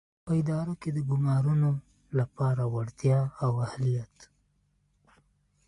[0.25, 1.71] په اداره کې د ګومارنو
[2.19, 4.15] لپاره وړتیا او اهلیت.